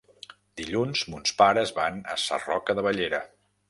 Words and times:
Dilluns 0.61 1.03
mons 1.15 1.35
pares 1.43 1.77
van 1.83 2.03
a 2.17 2.21
Sarroca 2.27 2.79
de 2.81 2.91
Bellera. 2.91 3.27